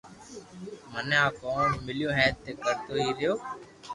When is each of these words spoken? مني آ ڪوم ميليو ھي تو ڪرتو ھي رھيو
مني 0.91 1.17
آ 1.25 1.27
ڪوم 1.39 1.67
ميليو 1.85 2.09
ھي 2.17 2.27
تو 2.43 2.51
ڪرتو 2.63 2.93
ھي 3.01 3.09
رھيو 3.17 3.33